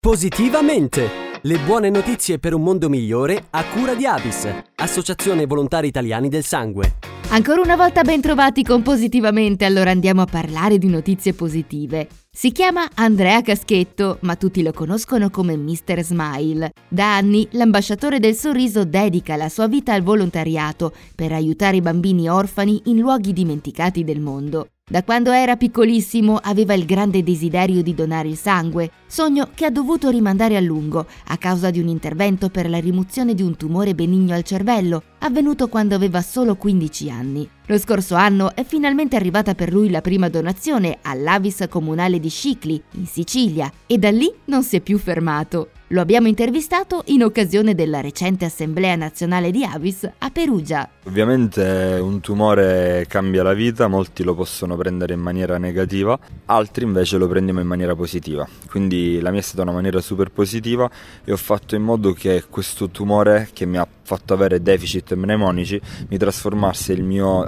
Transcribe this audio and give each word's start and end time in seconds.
Positivamente! 0.00 1.08
Le 1.42 1.58
buone 1.58 1.90
notizie 1.90 2.38
per 2.38 2.54
un 2.54 2.62
mondo 2.62 2.88
migliore 2.88 3.46
a 3.50 3.64
cura 3.64 3.94
di 3.94 4.06
Avis, 4.06 4.48
Associazione 4.76 5.44
Volontari 5.44 5.88
Italiani 5.88 6.28
del 6.28 6.44
Sangue. 6.44 6.94
Ancora 7.30 7.60
una 7.60 7.74
volta 7.74 8.02
ben 8.02 8.20
trovati 8.20 8.62
con 8.62 8.82
Positivamente, 8.82 9.64
allora 9.64 9.90
andiamo 9.90 10.22
a 10.22 10.26
parlare 10.26 10.78
di 10.78 10.86
notizie 10.86 11.34
positive. 11.34 12.06
Si 12.30 12.52
chiama 12.52 12.88
Andrea 12.94 13.42
Caschetto, 13.42 14.18
ma 14.20 14.36
tutti 14.36 14.62
lo 14.62 14.72
conoscono 14.72 15.30
come 15.30 15.56
Mr. 15.56 16.00
Smile. 16.04 16.70
Da 16.88 17.16
anni 17.16 17.48
l'ambasciatore 17.50 18.20
del 18.20 18.36
sorriso 18.36 18.84
dedica 18.84 19.34
la 19.34 19.48
sua 19.48 19.66
vita 19.66 19.94
al 19.94 20.02
volontariato 20.02 20.92
per 21.14 21.32
aiutare 21.32 21.78
i 21.78 21.82
bambini 21.82 22.30
orfani 22.30 22.82
in 22.84 22.98
luoghi 22.98 23.32
dimenticati 23.32 24.04
del 24.04 24.20
mondo. 24.20 24.68
Da 24.90 25.04
quando 25.04 25.32
era 25.32 25.56
piccolissimo 25.56 26.40
aveva 26.42 26.72
il 26.72 26.86
grande 26.86 27.22
desiderio 27.22 27.82
di 27.82 27.94
donare 27.94 28.28
il 28.28 28.38
sangue, 28.38 28.90
sogno 29.06 29.50
che 29.52 29.66
ha 29.66 29.70
dovuto 29.70 30.08
rimandare 30.08 30.56
a 30.56 30.60
lungo 30.60 31.06
a 31.26 31.36
causa 31.36 31.68
di 31.68 31.78
un 31.78 31.88
intervento 31.88 32.48
per 32.48 32.70
la 32.70 32.78
rimozione 32.78 33.34
di 33.34 33.42
un 33.42 33.54
tumore 33.54 33.94
benigno 33.94 34.34
al 34.34 34.44
cervello, 34.44 35.02
avvenuto 35.18 35.68
quando 35.68 35.94
aveva 35.94 36.22
solo 36.22 36.56
15 36.56 37.10
anni. 37.10 37.46
Lo 37.66 37.76
scorso 37.76 38.14
anno 38.14 38.54
è 38.54 38.64
finalmente 38.64 39.14
arrivata 39.14 39.54
per 39.54 39.74
lui 39.74 39.90
la 39.90 40.00
prima 40.00 40.30
donazione 40.30 41.00
all'Avis 41.02 41.66
comunale 41.68 42.18
di 42.18 42.30
Scicli, 42.30 42.82
in 42.92 43.04
Sicilia, 43.04 43.70
e 43.86 43.98
da 43.98 44.10
lì 44.10 44.32
non 44.46 44.62
si 44.62 44.76
è 44.76 44.80
più 44.80 44.96
fermato. 44.96 45.68
Lo 45.92 46.02
abbiamo 46.02 46.28
intervistato 46.28 47.02
in 47.06 47.22
occasione 47.22 47.74
della 47.74 48.02
recente 48.02 48.44
Assemblea 48.44 48.94
Nazionale 48.94 49.50
di 49.50 49.64
Avis 49.64 50.06
a 50.18 50.28
Perugia. 50.28 50.86
Ovviamente 51.04 51.98
un 51.98 52.20
tumore 52.20 53.06
cambia 53.08 53.42
la 53.42 53.54
vita, 53.54 53.88
molti 53.88 54.22
lo 54.22 54.34
possono 54.34 54.76
prendere 54.76 55.14
in 55.14 55.20
maniera 55.20 55.56
negativa, 55.56 56.18
altri 56.44 56.84
invece 56.84 57.16
lo 57.16 57.26
prendiamo 57.26 57.60
in 57.60 57.66
maniera 57.66 57.94
positiva. 57.94 58.46
Quindi 58.68 59.18
la 59.22 59.30
mia 59.30 59.40
è 59.40 59.42
stata 59.42 59.62
una 59.62 59.72
maniera 59.72 60.02
super 60.02 60.30
positiva 60.30 60.90
e 61.24 61.32
ho 61.32 61.38
fatto 61.38 61.74
in 61.74 61.82
modo 61.82 62.12
che 62.12 62.44
questo 62.50 62.90
tumore 62.90 63.48
che 63.54 63.64
mi 63.64 63.78
ha 63.78 63.88
fatto 64.08 64.32
avere 64.32 64.62
deficit 64.62 65.12
mnemonici 65.14 65.78
mi 66.08 66.16
trasformasse 66.16 66.94
il 66.94 67.02
mio 67.02 67.46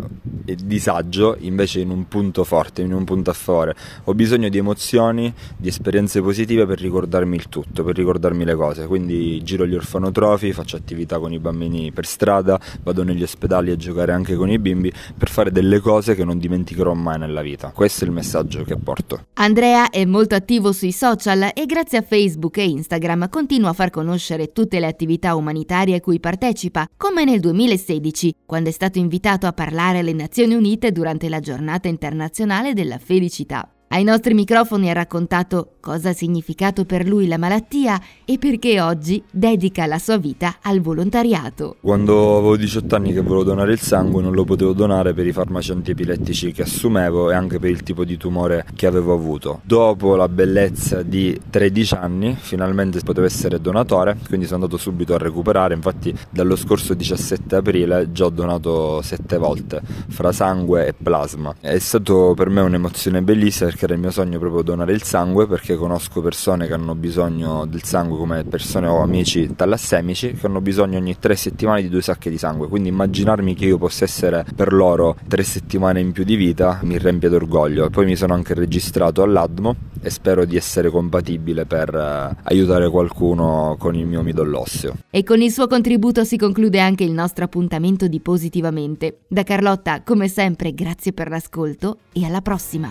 disagio 0.62 1.36
invece 1.40 1.80
in 1.80 1.88
un 1.88 2.06
punto 2.06 2.44
forte, 2.44 2.82
in 2.82 2.92
un 2.92 3.04
punto 3.04 3.30
a 3.30 3.32
favore. 3.32 3.74
Ho 4.04 4.14
bisogno 4.14 4.50
di 4.50 4.58
emozioni, 4.58 5.32
di 5.56 5.68
esperienze 5.68 6.20
positive 6.20 6.66
per 6.66 6.78
ricordarmi 6.78 7.34
il 7.34 7.48
tutto, 7.48 7.82
per 7.82 7.96
ricordarmi 7.96 8.44
le 8.44 8.54
cose. 8.54 8.86
Quindi 8.86 9.42
giro 9.42 9.66
gli 9.66 9.74
orfanotrofi, 9.74 10.52
faccio 10.52 10.76
attività 10.76 11.18
con 11.18 11.32
i 11.32 11.38
bambini 11.38 11.92
per 11.92 12.04
strada, 12.04 12.60
vado 12.82 13.04
negli 13.04 13.22
ospedali 13.22 13.70
a 13.70 13.76
giocare 13.76 14.12
anche 14.12 14.34
con 14.34 14.50
i 14.50 14.58
bimbi 14.58 14.92
per 15.16 15.30
fare 15.30 15.50
delle 15.50 15.80
cose 15.80 16.14
che 16.14 16.24
non 16.24 16.38
dimenticherò 16.38 16.92
mai 16.92 17.18
nella 17.18 17.40
vita. 17.40 17.72
Questo 17.74 18.04
è 18.04 18.06
il 18.06 18.12
messaggio 18.12 18.64
che 18.64 18.76
porto. 18.76 19.28
Andrea 19.34 19.88
è 19.88 20.04
molto 20.04 20.34
attivo 20.34 20.72
sui 20.72 20.92
social 20.92 21.52
e 21.54 21.64
grazie 21.64 21.96
a 21.96 22.02
Facebook 22.02 22.58
e 22.58 22.68
Instagram 22.68 23.30
continua 23.30 23.70
a 23.70 23.72
far 23.72 23.88
conoscere 23.88 24.52
tutte 24.52 24.78
le 24.78 24.86
attività 24.86 25.34
umanitarie 25.34 25.96
a 25.96 26.00
cui 26.00 26.20
partecipa 26.20 26.48
partecipa, 26.50 26.88
come 26.96 27.24
nel 27.24 27.40
2016, 27.40 28.34
quando 28.44 28.68
è 28.70 28.72
stato 28.72 28.98
invitato 28.98 29.46
a 29.46 29.52
parlare 29.52 29.98
alle 29.98 30.12
Nazioni 30.12 30.54
Unite 30.54 30.90
durante 30.90 31.28
la 31.28 31.40
giornata 31.40 31.88
internazionale 31.88 32.74
della 32.74 32.98
felicità. 32.98 33.72
Ai 33.88 34.04
nostri 34.04 34.34
microfoni 34.34 34.90
ha 34.90 34.92
raccontato 34.92 35.76
cosa 35.80 36.10
ha 36.10 36.12
significato 36.12 36.84
per 36.84 37.06
lui 37.06 37.26
la 37.26 37.38
malattia 37.38 38.00
e 38.24 38.38
perché 38.38 38.80
oggi 38.80 39.22
dedica 39.30 39.86
la 39.86 39.98
sua 39.98 40.18
vita 40.18 40.58
al 40.62 40.80
volontariato. 40.80 41.76
Quando 41.80 42.36
avevo 42.36 42.56
18 42.56 42.94
anni 42.94 43.12
che 43.12 43.20
volevo 43.20 43.44
donare 43.44 43.72
il 43.72 43.80
sangue 43.80 44.22
non 44.22 44.32
lo 44.32 44.44
potevo 44.44 44.72
donare 44.72 45.14
per 45.14 45.26
i 45.26 45.32
farmaci 45.32 45.72
antiepilettici 45.72 46.52
che 46.52 46.62
assumevo 46.62 47.30
e 47.30 47.34
anche 47.34 47.58
per 47.58 47.70
il 47.70 47.82
tipo 47.82 48.04
di 48.04 48.16
tumore 48.16 48.66
che 48.74 48.86
avevo 48.86 49.14
avuto. 49.14 49.60
Dopo 49.64 50.16
la 50.16 50.28
bellezza 50.28 51.02
di 51.02 51.38
13 51.48 51.94
anni 51.94 52.36
finalmente 52.38 53.00
potevo 53.00 53.26
essere 53.26 53.60
donatore, 53.60 54.18
quindi 54.26 54.46
sono 54.46 54.62
andato 54.62 54.76
subito 54.76 55.14
a 55.14 55.18
recuperare, 55.18 55.74
infatti 55.74 56.14
dallo 56.28 56.56
scorso 56.56 56.94
17 56.94 57.56
aprile 57.56 58.12
già 58.12 58.26
ho 58.26 58.30
donato 58.30 59.00
7 59.02 59.38
volte 59.38 59.80
fra 60.08 60.32
sangue 60.32 60.88
e 60.88 60.94
plasma. 60.94 61.54
È 61.60 61.78
stato 61.78 62.34
per 62.36 62.48
me 62.48 62.60
un'emozione 62.60 63.22
bellissima 63.22 63.68
perché 63.70 63.84
era 63.86 63.94
il 63.94 64.00
mio 64.00 64.10
sogno 64.10 64.38
proprio 64.38 64.62
donare 64.62 64.92
il 64.92 65.02
sangue 65.02 65.46
perché 65.46 65.69
conosco 65.76 66.20
persone 66.20 66.66
che 66.66 66.72
hanno 66.72 66.94
bisogno 66.94 67.66
del 67.66 67.82
sangue 67.82 68.18
come 68.18 68.44
persone 68.44 68.86
o 68.86 69.00
amici 69.00 69.54
talassemici 69.54 70.32
che 70.32 70.46
hanno 70.46 70.60
bisogno 70.60 70.98
ogni 70.98 71.18
tre 71.18 71.36
settimane 71.36 71.82
di 71.82 71.88
due 71.88 72.02
sacche 72.02 72.30
di 72.30 72.38
sangue 72.38 72.68
quindi 72.68 72.88
immaginarmi 72.88 73.54
che 73.54 73.66
io 73.66 73.78
possa 73.78 74.04
essere 74.04 74.44
per 74.54 74.72
loro 74.72 75.16
tre 75.28 75.42
settimane 75.42 76.00
in 76.00 76.12
più 76.12 76.24
di 76.24 76.36
vita 76.36 76.80
mi 76.82 76.98
riempie 76.98 77.28
d'orgoglio 77.28 77.86
e 77.86 77.90
poi 77.90 78.06
mi 78.06 78.16
sono 78.16 78.34
anche 78.34 78.54
registrato 78.54 79.22
all'ADMO 79.22 79.76
e 80.02 80.10
spero 80.10 80.44
di 80.44 80.56
essere 80.56 80.90
compatibile 80.90 81.66
per 81.66 81.94
uh, 81.94 82.36
aiutare 82.44 82.88
qualcuno 82.88 83.76
con 83.78 83.94
il 83.94 84.06
mio 84.06 84.22
midollo 84.22 84.60
osseo. 84.60 84.96
E 85.10 85.22
con 85.22 85.40
il 85.40 85.50
suo 85.50 85.66
contributo 85.66 86.24
si 86.24 86.36
conclude 86.36 86.80
anche 86.80 87.04
il 87.04 87.12
nostro 87.12 87.44
appuntamento 87.44 88.08
di 88.08 88.20
Positivamente. 88.20 89.20
Da 89.28 89.42
Carlotta, 89.42 90.02
come 90.02 90.28
sempre, 90.28 90.72
grazie 90.74 91.12
per 91.12 91.28
l'ascolto 91.28 91.98
e 92.12 92.24
alla 92.24 92.40
prossima! 92.40 92.90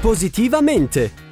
Positivamente! 0.00 1.31